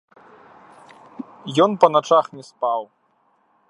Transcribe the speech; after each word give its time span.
Ён 1.67 1.71
па 1.85 1.93
начах 1.97 2.25
не 2.39 2.43
спаў. 2.53 2.81